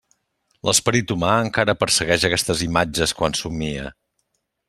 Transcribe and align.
L'esperit 0.69 1.13
humà 1.15 1.33
encara 1.41 1.75
persegueix 1.83 2.25
aquestes 2.31 2.65
imatges 2.69 3.13
quan 3.21 3.39
somia. 3.43 3.89